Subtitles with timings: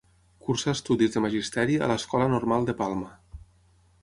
[0.45, 3.13] Cursà estudis de magisteri a l’Escola Normal de Palma.